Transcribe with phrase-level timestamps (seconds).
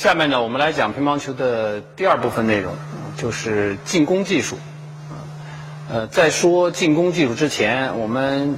[0.00, 2.72] 下面呢，我们来讲乒乓球的第二部分内容，
[3.18, 4.56] 就是进攻技术。
[5.90, 8.56] 呃，在说进攻技术之前，我们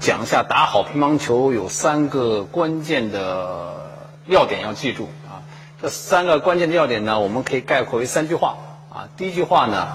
[0.00, 3.90] 讲一下打好乒乓球有三个关键的
[4.24, 5.44] 要点要记住啊。
[5.82, 8.56] 这三个关键的要点呢，我们可以概括为三句话
[8.88, 9.04] 啊。
[9.18, 9.88] 第一句话呢，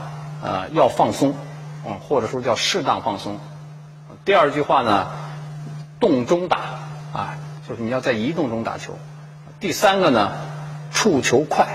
[0.43, 1.33] 呃，要放松，
[1.83, 3.39] 嗯，或者说叫适当放松。
[4.23, 5.07] 第二句话呢，
[5.99, 6.59] 动中打
[7.11, 8.93] 啊，就是你要在移动中打球。
[9.59, 10.33] 第三个呢，
[10.91, 11.67] 触球快。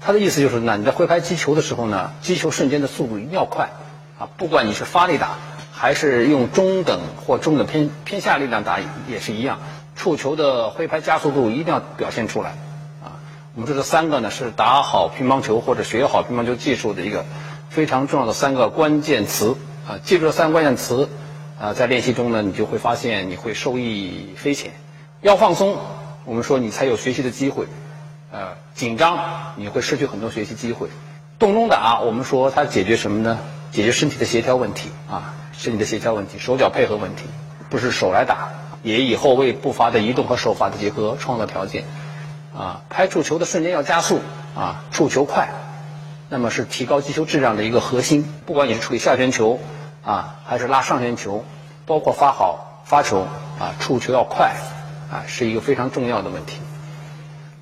[0.00, 3.70] 他的意思就是呢，你在挥拍击球的时候呢，击球瞬间的速度一定要快
[4.18, 5.30] 啊，不管你是发力打，
[5.72, 9.58] 还是用中等或中等偏偏下力量打也是一样，
[9.96, 12.50] 触球的挥拍加速度一定要表现出来
[13.02, 13.18] 啊。
[13.54, 17.24] 我们说这三个呢，是打好乒乓球或者学好乒乓球技术的一个
[17.68, 19.56] 非常重要的三个关键词
[19.88, 19.98] 啊。
[20.04, 21.08] 记住这三个关键词
[21.58, 24.70] 啊，在练习中呢，你就会发现你会受益匪浅。
[25.20, 25.76] 要放松，
[26.26, 27.66] 我们说你才有学习的机会。
[28.32, 30.88] 呃，紧张你会失去很多学习机会。
[31.38, 33.38] 动中打，我们说它解决什么呢？
[33.70, 37.24] 解决身体的协调问题啊，身体的协调问题，手脚配合问题，
[37.70, 38.48] 不是手来打，
[38.82, 41.84] 也以后为步伐的移动和手法的结合创造条件。
[42.56, 44.20] 啊，拍触球的瞬间要加速
[44.56, 45.48] 啊，触球快，
[46.28, 48.26] 那么是提高击球质量的一个核心。
[48.46, 49.60] 不管你是处理下旋球
[50.04, 51.44] 啊，还是拉上旋球，
[51.84, 53.26] 包括发好发球
[53.60, 54.56] 啊，触球要快
[55.10, 56.58] 啊，是一个非常重要的问题。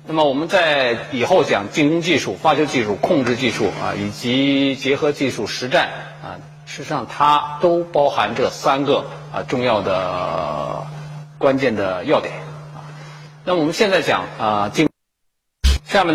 [0.07, 5.89] 那么我们在以后讲进攻技术、发球技术、控制技术啊，以及结合技术实战
[6.23, 10.85] 啊，事实上它都包含这三个啊重要的
[11.39, 12.33] 关键的要点
[12.75, 12.85] 啊。
[13.43, 14.87] 那么我们现在讲啊进，
[15.85, 16.13] 下面呢。